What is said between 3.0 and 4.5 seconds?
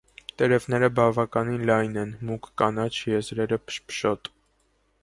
եզրերը՝ փշփշոտ։